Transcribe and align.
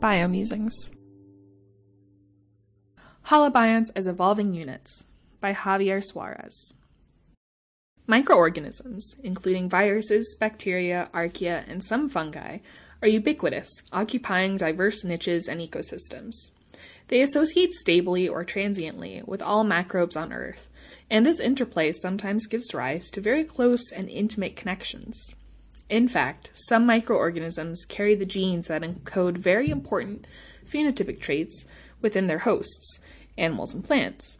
Biomusings. 0.00 0.90
Holobionts 3.26 3.90
as 3.96 4.06
Evolving 4.06 4.54
Units 4.54 5.08
by 5.40 5.52
Javier 5.52 6.04
Suarez. 6.04 6.72
Microorganisms, 8.06 9.16
including 9.24 9.68
viruses, 9.68 10.36
bacteria, 10.38 11.08
archaea, 11.12 11.64
and 11.68 11.82
some 11.82 12.08
fungi, 12.08 12.58
are 13.02 13.08
ubiquitous, 13.08 13.68
occupying 13.92 14.56
diverse 14.56 15.02
niches 15.02 15.48
and 15.48 15.60
ecosystems. 15.60 16.52
They 17.08 17.20
associate 17.20 17.72
stably 17.72 18.28
or 18.28 18.44
transiently 18.44 19.24
with 19.26 19.42
all 19.42 19.64
macrobes 19.64 20.16
on 20.16 20.32
Earth, 20.32 20.70
and 21.10 21.26
this 21.26 21.40
interplay 21.40 21.90
sometimes 21.90 22.46
gives 22.46 22.72
rise 22.72 23.10
to 23.10 23.20
very 23.20 23.42
close 23.42 23.90
and 23.90 24.08
intimate 24.08 24.54
connections. 24.54 25.34
In 25.88 26.08
fact, 26.08 26.50
some 26.54 26.84
microorganisms 26.84 27.84
carry 27.84 28.14
the 28.14 28.26
genes 28.26 28.68
that 28.68 28.82
encode 28.82 29.38
very 29.38 29.70
important 29.70 30.26
phenotypic 30.66 31.20
traits 31.20 31.66
within 32.02 32.26
their 32.26 32.40
hosts, 32.40 33.00
animals 33.36 33.74
and 33.74 33.84
plants 33.84 34.38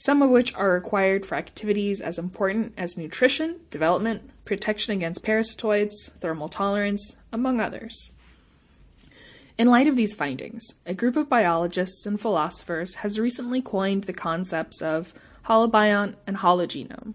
some 0.00 0.22
of 0.22 0.30
which 0.30 0.54
are 0.54 0.72
required 0.72 1.26
for 1.26 1.34
activities 1.34 2.00
as 2.00 2.18
important 2.18 2.72
as 2.78 2.96
nutrition, 2.96 3.60
development, 3.70 4.30
protection 4.46 4.94
against 4.94 5.22
parasitoids, 5.22 6.10
thermal 6.20 6.48
tolerance, 6.48 7.16
among 7.30 7.60
others. 7.60 8.10
In 9.58 9.68
light 9.68 9.86
of 9.86 9.96
these 9.96 10.14
findings, 10.14 10.66
a 10.86 10.94
group 10.94 11.16
of 11.16 11.28
biologists 11.28 12.06
and 12.06 12.18
philosophers 12.18 12.94
has 12.96 13.18
recently 13.18 13.60
coined 13.60 14.04
the 14.04 14.14
concepts 14.14 14.80
of 14.80 15.12
holobiont 15.44 16.14
and 16.26 16.38
hologenome. 16.38 17.12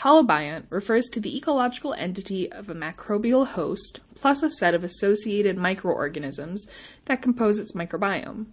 Holobiont 0.00 0.64
refers 0.70 1.06
to 1.06 1.20
the 1.20 1.36
ecological 1.36 1.94
entity 1.94 2.50
of 2.50 2.68
a 2.68 2.74
microbial 2.74 3.46
host 3.46 4.00
plus 4.14 4.42
a 4.42 4.50
set 4.50 4.74
of 4.74 4.84
associated 4.84 5.56
microorganisms 5.56 6.66
that 7.06 7.22
compose 7.22 7.58
its 7.58 7.72
microbiome. 7.72 8.46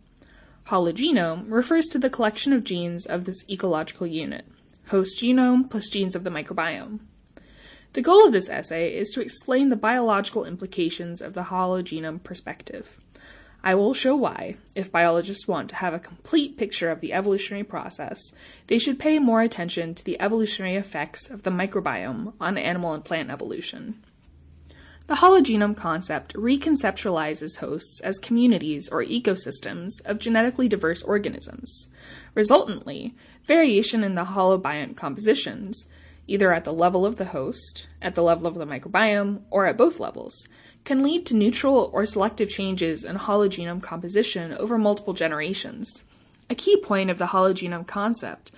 Hologenome 0.67 1.51
refers 1.51 1.87
to 1.87 1.99
the 1.99 2.09
collection 2.09 2.53
of 2.53 2.63
genes 2.63 3.05
of 3.05 3.25
this 3.25 3.43
ecological 3.49 4.07
unit, 4.07 4.45
host 4.87 5.19
genome 5.19 5.69
plus 5.69 5.89
genes 5.89 6.15
of 6.15 6.23
the 6.23 6.29
microbiome. 6.29 6.99
The 7.93 8.01
goal 8.01 8.25
of 8.25 8.31
this 8.31 8.49
essay 8.49 8.95
is 8.95 9.09
to 9.09 9.21
explain 9.21 9.67
the 9.67 9.75
biological 9.75 10.45
implications 10.45 11.21
of 11.21 11.33
the 11.33 11.43
hologenome 11.43 12.23
perspective. 12.23 12.97
I 13.63 13.75
will 13.75 13.93
show 13.93 14.15
why, 14.15 14.55
if 14.73 14.91
biologists 14.91 15.47
want 15.47 15.69
to 15.69 15.75
have 15.75 15.93
a 15.93 15.99
complete 15.99 16.57
picture 16.57 16.89
of 16.89 16.99
the 16.99 17.13
evolutionary 17.13 17.63
process, 17.63 18.33
they 18.67 18.79
should 18.79 18.97
pay 18.97 19.19
more 19.19 19.41
attention 19.41 19.93
to 19.93 20.03
the 20.03 20.19
evolutionary 20.19 20.75
effects 20.75 21.29
of 21.29 21.43
the 21.43 21.51
microbiome 21.51 22.33
on 22.41 22.57
animal 22.57 22.93
and 22.93 23.05
plant 23.05 23.29
evolution. 23.29 24.03
The 25.05 25.17
hologenome 25.17 25.75
concept 25.75 26.33
reconceptualizes 26.33 27.57
hosts 27.57 27.99
as 27.99 28.17
communities 28.17 28.89
or 28.89 29.03
ecosystems 29.03 30.03
of 30.05 30.19
genetically 30.19 30.67
diverse 30.67 31.03
organisms. 31.03 31.89
Resultantly, 32.33 33.13
variation 33.43 34.03
in 34.03 34.15
the 34.15 34.23
holobiont 34.23 34.95
compositions, 34.95 35.85
either 36.27 36.53
at 36.53 36.63
the 36.63 36.73
level 36.73 37.05
of 37.05 37.17
the 37.17 37.25
host, 37.25 37.87
at 38.01 38.13
the 38.13 38.23
level 38.23 38.47
of 38.47 38.55
the 38.55 38.65
microbiome, 38.65 39.41
or 39.51 39.65
at 39.65 39.77
both 39.77 39.99
levels, 39.99 40.47
can 40.83 41.03
lead 41.03 41.25
to 41.25 41.35
neutral 41.35 41.89
or 41.93 42.05
selective 42.05 42.49
changes 42.49 43.03
in 43.03 43.17
hologenome 43.17 43.81
composition 43.81 44.53
over 44.53 44.77
multiple 44.77 45.13
generations. 45.13 46.03
A 46.49 46.55
key 46.55 46.77
point 46.77 47.09
of 47.09 47.17
the 47.17 47.27
hologenome 47.27 47.87
concept 47.87 48.51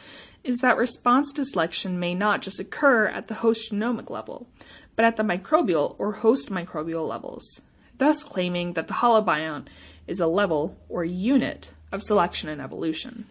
is 0.44 0.60
that 0.60 0.78
response 0.78 1.32
to 1.34 1.46
selection 1.46 2.00
may 2.00 2.14
not 2.14 2.42
just 2.42 2.60
occur 2.60 3.08
at 3.08 3.28
the 3.28 3.36
host 3.36 3.72
genomic 3.72 4.10
level, 4.10 4.48
but 4.96 5.06
at 5.06 5.16
the 5.16 5.24
microbial 5.24 5.96
or 5.98 6.14
host 6.14 6.50
microbial 6.50 7.08
levels, 7.08 7.62
thus 7.98 8.24
claiming 8.24 8.74
that 8.74 8.88
the 8.88 8.96
holobiont 8.96 9.68
is 10.08 10.20
a 10.20 10.28
level 10.28 10.78
or 10.90 11.06
unit 11.06 11.72
of 11.92 12.02
selection 12.02 12.50
and 12.50 12.62
evolution. 12.62 13.26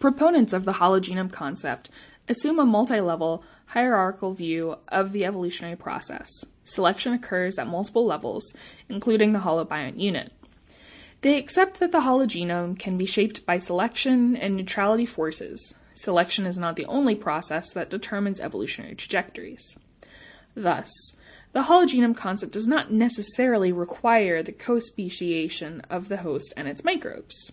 Proponents 0.00 0.52
of 0.52 0.64
the 0.64 0.74
hologenome 0.74 1.30
concept 1.30 1.90
assume 2.28 2.58
a 2.58 2.64
multi 2.64 3.00
level 3.00 3.44
hierarchical 3.66 4.32
view 4.32 4.76
of 4.88 5.12
the 5.12 5.24
evolutionary 5.24 5.76
process. 5.76 6.28
Selection 6.64 7.12
occurs 7.12 7.58
at 7.58 7.68
multiple 7.68 8.06
levels, 8.06 8.54
including 8.88 9.32
the 9.32 9.40
holobiont 9.40 9.98
unit. 9.98 10.32
They 11.20 11.38
accept 11.38 11.80
that 11.80 11.92
the 11.92 12.00
hologenome 12.00 12.78
can 12.78 12.98
be 12.98 13.06
shaped 13.06 13.46
by 13.46 13.58
selection 13.58 14.36
and 14.36 14.56
neutrality 14.56 15.06
forces. 15.06 15.74
Selection 15.94 16.44
is 16.44 16.58
not 16.58 16.76
the 16.76 16.86
only 16.86 17.14
process 17.14 17.72
that 17.72 17.90
determines 17.90 18.40
evolutionary 18.40 18.94
trajectories. 18.94 19.76
Thus, 20.54 20.90
the 21.52 21.62
hologenome 21.62 22.16
concept 22.16 22.52
does 22.52 22.66
not 22.66 22.92
necessarily 22.92 23.72
require 23.72 24.42
the 24.42 24.52
co-speciation 24.52 25.82
of 25.88 26.08
the 26.08 26.18
host 26.18 26.52
and 26.56 26.66
its 26.66 26.84
microbes. 26.84 27.52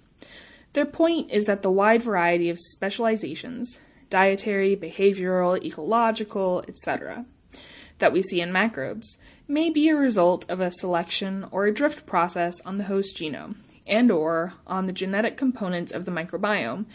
Their 0.73 0.85
point 0.85 1.31
is 1.31 1.45
that 1.45 1.61
the 1.61 1.71
wide 1.71 2.01
variety 2.01 2.49
of 2.49 2.59
specializations, 2.59 3.79
dietary, 4.09 4.75
behavioral, 4.75 5.63
ecological, 5.63 6.63
etc., 6.67 7.25
that 8.01 8.11
we 8.11 8.21
see 8.21 8.41
in 8.41 8.51
microbes 8.51 9.17
may 9.47 9.69
be 9.69 9.87
a 9.87 9.95
result 9.95 10.49
of 10.49 10.59
a 10.59 10.71
selection 10.71 11.45
or 11.51 11.65
a 11.65 11.73
drift 11.73 12.05
process 12.05 12.59
on 12.61 12.77
the 12.77 12.83
host 12.83 13.15
genome 13.17 13.55
and 13.87 14.11
or 14.11 14.53
on 14.67 14.85
the 14.85 14.93
genetic 14.93 15.37
components 15.37 15.91
of 15.91 16.05
the 16.05 16.11
microbiome, 16.11 16.85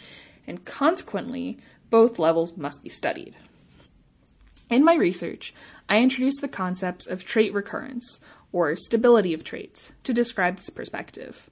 and 0.45 0.63
consequently, 0.65 1.57
both 1.89 2.19
levels 2.19 2.55
must 2.55 2.83
be 2.83 2.89
studied. 2.89 3.35
In 4.69 4.83
my 4.83 4.95
research, 4.95 5.53
I 5.89 5.99
introduced 5.99 6.41
the 6.41 6.47
concepts 6.47 7.07
of 7.07 7.25
trait 7.25 7.53
recurrence, 7.53 8.19
or 8.51 8.75
stability 8.75 9.33
of 9.33 9.43
traits, 9.43 9.91
to 10.03 10.13
describe 10.13 10.57
this 10.57 10.69
perspective. 10.69 11.49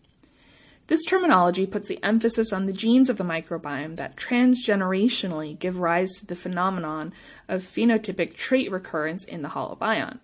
This 0.87 1.03
terminology 1.03 1.65
puts 1.65 1.87
the 1.87 2.03
emphasis 2.03 2.53
on 2.53 2.67
the 2.67 2.73
genes 2.73 3.09
of 3.09 3.17
the 3.17 3.23
microbiome 3.23 3.95
that 3.95 4.15
transgenerationally 4.15 5.57
give 5.57 5.79
rise 5.79 6.11
to 6.19 6.27
the 6.27 6.35
phenomenon 6.35 7.11
of 7.47 7.63
phenotypic 7.63 8.35
trait 8.35 8.71
recurrence 8.71 9.23
in 9.23 9.41
the 9.41 9.49
holobiont. 9.49 10.19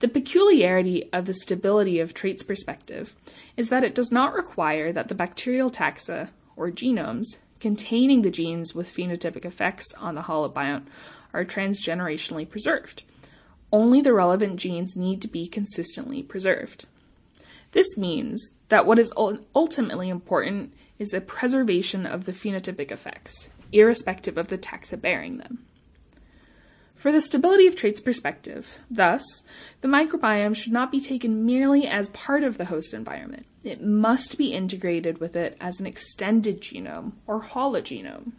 The 0.00 0.08
peculiarity 0.08 1.08
of 1.12 1.26
the 1.26 1.32
stability 1.32 2.00
of 2.00 2.12
traits 2.12 2.42
perspective 2.42 3.14
is 3.56 3.68
that 3.68 3.84
it 3.84 3.94
does 3.94 4.10
not 4.10 4.34
require 4.34 4.92
that 4.92 5.08
the 5.08 5.14
bacterial 5.14 5.70
taxa, 5.70 6.30
or 6.56 6.70
genomes, 6.70 7.38
containing 7.60 8.22
the 8.22 8.30
genes 8.30 8.74
with 8.74 8.94
phenotypic 8.94 9.44
effects 9.44 9.86
on 9.94 10.14
the 10.16 10.22
holobiont 10.22 10.86
are 11.32 11.44
transgenerationally 11.44 12.48
preserved. 12.48 13.04
Only 13.72 14.00
the 14.00 14.12
relevant 14.12 14.56
genes 14.56 14.96
need 14.96 15.22
to 15.22 15.28
be 15.28 15.46
consistently 15.46 16.22
preserved. 16.22 16.86
This 17.76 17.98
means 17.98 18.52
that 18.70 18.86
what 18.86 18.98
is 18.98 19.12
ultimately 19.54 20.08
important 20.08 20.72
is 20.98 21.10
the 21.10 21.20
preservation 21.20 22.06
of 22.06 22.24
the 22.24 22.32
phenotypic 22.32 22.90
effects, 22.90 23.50
irrespective 23.70 24.38
of 24.38 24.48
the 24.48 24.56
taxa 24.56 24.98
bearing 24.98 25.36
them. 25.36 25.58
For 26.94 27.12
the 27.12 27.20
stability 27.20 27.66
of 27.66 27.76
traits 27.76 28.00
perspective, 28.00 28.78
thus, 28.90 29.44
the 29.82 29.88
microbiome 29.88 30.56
should 30.56 30.72
not 30.72 30.90
be 30.90 31.02
taken 31.02 31.44
merely 31.44 31.86
as 31.86 32.08
part 32.08 32.44
of 32.44 32.56
the 32.56 32.64
host 32.64 32.94
environment. 32.94 33.44
It 33.62 33.82
must 33.82 34.38
be 34.38 34.54
integrated 34.54 35.18
with 35.18 35.36
it 35.36 35.54
as 35.60 35.78
an 35.78 35.84
extended 35.84 36.62
genome 36.62 37.12
or 37.26 37.42
hologenome. 37.42 38.32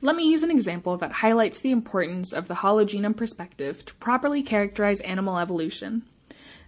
Let 0.00 0.14
me 0.14 0.30
use 0.30 0.44
an 0.44 0.52
example 0.52 0.96
that 0.98 1.10
highlights 1.10 1.58
the 1.58 1.72
importance 1.72 2.32
of 2.32 2.46
the 2.46 2.54
hologenome 2.54 3.16
perspective 3.16 3.84
to 3.86 3.94
properly 3.94 4.44
characterize 4.44 5.00
animal 5.00 5.38
evolution. 5.38 6.04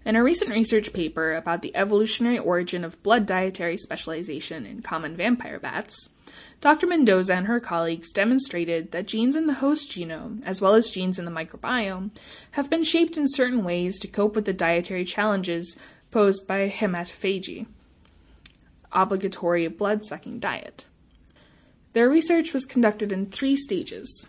In 0.05 0.17
a 0.17 0.23
recent 0.23 0.51
research 0.51 0.93
paper 0.93 1.35
about 1.35 1.63
the 1.63 1.75
evolutionary 1.75 2.39
origin 2.39 2.85
of 2.85 3.03
blood 3.03 3.25
dietary 3.25 3.79
specialization 3.79 4.67
in 4.67 4.83
common 4.83 5.17
vampire 5.17 5.59
bats, 5.59 6.11
Dr. 6.61 6.87
Mendoza 6.87 7.35
and 7.35 7.47
her 7.47 7.59
colleagues 7.59 8.13
demonstrated 8.13 8.93
that 8.93 9.07
genes 9.07 9.35
in 9.35 9.47
the 9.47 9.55
host 9.55 9.91
genome, 9.91 10.43
as 10.45 10.61
well 10.61 10.75
as 10.75 10.91
genes 10.91 11.19
in 11.19 11.25
the 11.25 11.31
microbiome, 11.31 12.11
have 12.53 12.69
been 12.69 12.85
shaped 12.85 13.17
in 13.17 13.27
certain 13.29 13.65
ways 13.65 13.99
to 13.99 14.07
cope 14.07 14.35
with 14.35 14.45
the 14.45 14.53
dietary 14.53 15.07
challenges 15.07 15.75
posed 16.11 16.47
by 16.47 16.69
hematophagy, 16.69 17.67
obligatory 18.93 19.67
blood 19.69 20.05
sucking 20.05 20.39
diet. 20.39 20.85
Their 21.95 22.11
research 22.11 22.53
was 22.53 22.67
conducted 22.67 23.11
in 23.11 23.27
three 23.27 23.57
stages. 23.57 24.29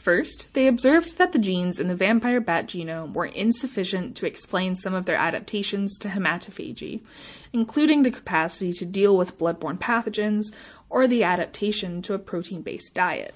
First, 0.00 0.48
they 0.54 0.66
observed 0.66 1.18
that 1.18 1.32
the 1.32 1.38
genes 1.38 1.78
in 1.78 1.88
the 1.88 1.94
vampire 1.94 2.40
bat 2.40 2.66
genome 2.66 3.12
were 3.12 3.26
insufficient 3.26 4.16
to 4.16 4.26
explain 4.26 4.74
some 4.74 4.94
of 4.94 5.04
their 5.04 5.18
adaptations 5.18 5.98
to 5.98 6.08
hematophagy, 6.08 7.00
including 7.52 8.02
the 8.02 8.10
capacity 8.10 8.72
to 8.72 8.86
deal 8.86 9.14
with 9.14 9.38
bloodborne 9.38 9.78
pathogens 9.78 10.54
or 10.88 11.06
the 11.06 11.22
adaptation 11.22 12.00
to 12.00 12.14
a 12.14 12.18
protein 12.18 12.62
based 12.62 12.94
diet. 12.94 13.34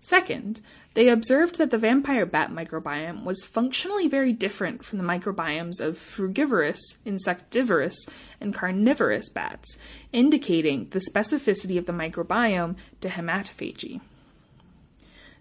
Second, 0.00 0.62
they 0.94 1.08
observed 1.08 1.58
that 1.58 1.70
the 1.70 1.78
vampire 1.78 2.26
bat 2.26 2.50
microbiome 2.50 3.22
was 3.22 3.46
functionally 3.46 4.08
very 4.08 4.32
different 4.32 4.84
from 4.84 4.98
the 4.98 5.04
microbiomes 5.04 5.80
of 5.80 5.96
frugivorous, 5.96 6.96
insectivorous, 7.04 8.04
and 8.40 8.52
carnivorous 8.52 9.28
bats, 9.28 9.76
indicating 10.12 10.88
the 10.90 11.04
specificity 11.14 11.78
of 11.78 11.86
the 11.86 11.92
microbiome 11.92 12.74
to 13.00 13.08
hematophagy. 13.08 14.00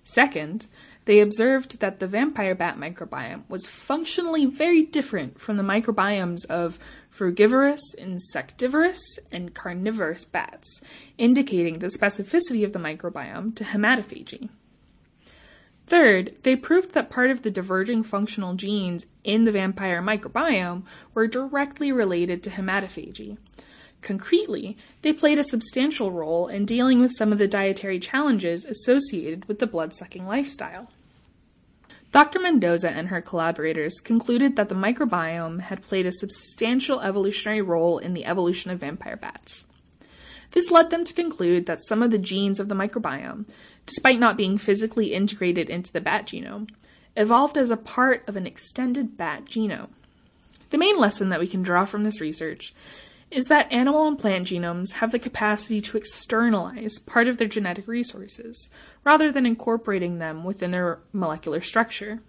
Second, 0.07 0.67
they 1.03 1.19
observed 1.19 1.81
that 1.81 1.99
the 1.99 2.07
vampire 2.07 2.55
bat 2.55 2.77
microbiome 2.77 3.43
was 3.49 3.67
functionally 3.67 4.45
very 4.45 4.81
different 4.83 5.37
from 5.37 5.57
the 5.57 5.63
microbiomes 5.63 6.45
of 6.45 6.79
frugivorous, 7.09 7.93
insectivorous, 7.93 9.19
and 9.33 9.53
carnivorous 9.53 10.23
bats, 10.23 10.79
indicating 11.17 11.79
the 11.79 11.87
specificity 11.87 12.63
of 12.63 12.71
the 12.71 12.79
microbiome 12.79 13.53
to 13.55 13.65
hematophagy. 13.65 14.47
Third, 15.87 16.35
they 16.43 16.55
proved 16.55 16.93
that 16.93 17.09
part 17.09 17.29
of 17.29 17.41
the 17.41 17.51
diverging 17.51 18.03
functional 18.03 18.53
genes 18.53 19.07
in 19.25 19.43
the 19.43 19.51
vampire 19.51 20.01
microbiome 20.01 20.83
were 21.13 21.27
directly 21.27 21.91
related 21.91 22.43
to 22.43 22.51
hematophagy. 22.51 23.37
Concretely, 24.01 24.77
they 25.01 25.11
played 25.11 25.39
a 25.39 25.43
substantial 25.43 26.11
role 26.11 26.47
in 26.47 26.65
dealing 26.65 27.01
with 27.01 27.15
some 27.15 27.31
of 27.31 27.39
the 27.39 27.47
dietary 27.47 27.99
challenges 27.99 28.63
associated 28.65 29.45
with 29.45 29.59
the 29.59 29.67
blood 29.67 29.93
sucking 29.93 30.25
lifestyle. 30.25 30.89
Dr. 32.11 32.39
Mendoza 32.39 32.89
and 32.89 33.09
her 33.09 33.21
collaborators 33.21 33.99
concluded 33.99 34.55
that 34.55 34.69
the 34.69 34.75
microbiome 34.75 35.59
had 35.61 35.83
played 35.83 36.05
a 36.05 36.11
substantial 36.11 37.01
evolutionary 37.01 37.61
role 37.61 37.97
in 37.97 38.13
the 38.13 38.25
evolution 38.25 38.71
of 38.71 38.79
vampire 38.79 39.17
bats. 39.17 39.65
This 40.51 40.71
led 40.71 40.89
them 40.89 41.03
to 41.03 41.13
conclude 41.13 41.65
that 41.65 41.83
some 41.83 42.01
of 42.01 42.11
the 42.11 42.17
genes 42.17 42.59
of 42.59 42.69
the 42.69 42.75
microbiome, 42.75 43.45
despite 43.85 44.19
not 44.19 44.37
being 44.37 44.57
physically 44.57 45.13
integrated 45.13 45.69
into 45.69 45.91
the 45.91 46.01
bat 46.01 46.25
genome, 46.25 46.69
evolved 47.17 47.57
as 47.57 47.71
a 47.71 47.77
part 47.77 48.23
of 48.27 48.37
an 48.37 48.47
extended 48.47 49.17
bat 49.17 49.45
genome. 49.45 49.91
The 50.69 50.77
main 50.77 50.97
lesson 50.97 51.29
that 51.29 51.39
we 51.39 51.47
can 51.47 51.61
draw 51.61 51.85
from 51.85 52.03
this 52.03 52.21
research 52.21 52.73
is 53.29 53.45
that 53.45 53.71
animal 53.71 54.07
and 54.07 54.17
plant 54.17 54.47
genomes 54.47 54.93
have 54.93 55.11
the 55.11 55.19
capacity 55.19 55.81
to 55.81 55.97
externalize 55.97 56.97
part 56.99 57.27
of 57.27 57.37
their 57.37 57.47
genetic 57.47 57.87
resources, 57.87 58.69
rather 59.03 59.31
than 59.31 59.45
incorporating 59.45 60.19
them 60.19 60.43
within 60.43 60.71
their 60.71 60.99
molecular 61.11 61.61
structure. 61.61 62.19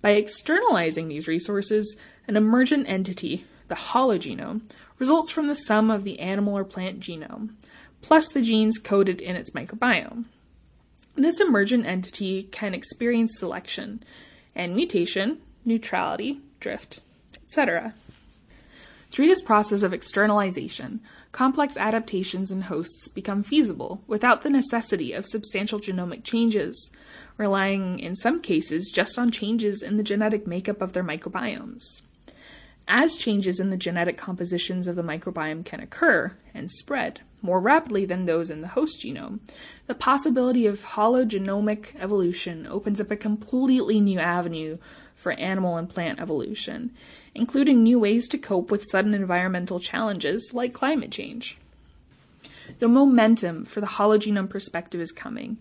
By 0.00 0.10
externalizing 0.10 1.08
these 1.08 1.26
resources, 1.26 1.96
an 2.26 2.36
emergent 2.36 2.88
entity, 2.88 3.46
the 3.68 3.74
hologenome, 3.74 4.62
results 4.98 5.30
from 5.30 5.46
the 5.46 5.54
sum 5.54 5.90
of 5.90 6.04
the 6.04 6.20
animal 6.20 6.56
or 6.56 6.64
plant 6.64 7.00
genome, 7.00 7.54
plus 8.02 8.30
the 8.30 8.42
genes 8.42 8.78
coded 8.78 9.20
in 9.20 9.34
its 9.34 9.50
microbiome. 9.50 10.24
This 11.16 11.40
emergent 11.40 11.86
entity 11.86 12.44
can 12.44 12.74
experience 12.74 13.38
selection 13.38 14.02
and 14.54 14.76
mutation, 14.76 15.38
neutrality, 15.64 16.40
drift, 16.60 17.00
etc. 17.34 17.94
Through 19.10 19.26
this 19.26 19.42
process 19.42 19.82
of 19.82 19.92
externalization, 19.92 21.00
complex 21.32 21.76
adaptations 21.76 22.50
in 22.50 22.62
hosts 22.62 23.08
become 23.08 23.42
feasible 23.42 24.02
without 24.06 24.42
the 24.42 24.50
necessity 24.50 25.12
of 25.12 25.26
substantial 25.26 25.80
genomic 25.80 26.24
changes, 26.24 26.90
relying 27.36 27.98
in 28.00 28.14
some 28.14 28.40
cases 28.40 28.90
just 28.92 29.18
on 29.18 29.30
changes 29.30 29.82
in 29.82 29.96
the 29.96 30.02
genetic 30.02 30.46
makeup 30.46 30.82
of 30.82 30.92
their 30.92 31.04
microbiomes. 31.04 32.02
As 32.86 33.16
changes 33.16 33.60
in 33.60 33.70
the 33.70 33.76
genetic 33.76 34.16
compositions 34.16 34.86
of 34.86 34.96
the 34.96 35.02
microbiome 35.02 35.64
can 35.64 35.80
occur 35.80 36.34
and 36.54 36.70
spread, 36.70 37.20
more 37.42 37.60
rapidly 37.60 38.04
than 38.04 38.24
those 38.24 38.50
in 38.50 38.62
the 38.62 38.68
host 38.68 39.02
genome, 39.02 39.40
the 39.86 39.94
possibility 39.94 40.66
of 40.66 40.82
hologenomic 40.82 41.94
evolution 41.98 42.66
opens 42.66 43.00
up 43.00 43.10
a 43.10 43.16
completely 43.16 44.00
new 44.00 44.18
avenue 44.18 44.78
for 45.18 45.32
animal 45.32 45.76
and 45.76 45.90
plant 45.90 46.20
evolution, 46.20 46.92
including 47.34 47.82
new 47.82 47.98
ways 47.98 48.28
to 48.28 48.38
cope 48.38 48.70
with 48.70 48.86
sudden 48.90 49.12
environmental 49.12 49.80
challenges 49.80 50.52
like 50.54 50.72
climate 50.72 51.10
change. 51.10 51.58
The 52.78 52.88
momentum 52.88 53.64
for 53.64 53.80
the 53.80 53.86
hologenome 53.86 54.48
perspective 54.48 55.00
is 55.00 55.10
coming, 55.10 55.58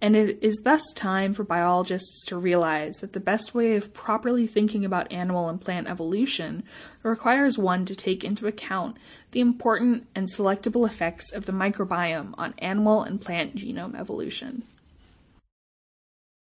and 0.00 0.16
it 0.16 0.38
is 0.40 0.62
thus 0.64 0.82
time 0.94 1.34
for 1.34 1.42
biologists 1.42 2.24
to 2.26 2.38
realize 2.38 2.98
that 2.98 3.12
the 3.12 3.20
best 3.20 3.54
way 3.54 3.76
of 3.76 3.92
properly 3.92 4.46
thinking 4.46 4.84
about 4.84 5.12
animal 5.12 5.48
and 5.48 5.60
plant 5.60 5.88
evolution 5.88 6.62
requires 7.02 7.58
one 7.58 7.84
to 7.86 7.94
take 7.94 8.24
into 8.24 8.46
account 8.46 8.96
the 9.32 9.40
important 9.40 10.06
and 10.14 10.28
selectable 10.28 10.86
effects 10.86 11.32
of 11.32 11.46
the 11.46 11.52
microbiome 11.52 12.34
on 12.38 12.54
animal 12.58 13.02
and 13.02 13.20
plant 13.20 13.56
genome 13.56 13.98
evolution. 13.98 14.62